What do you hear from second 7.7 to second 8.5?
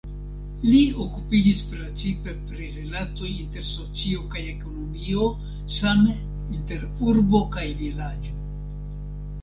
vilaĝo.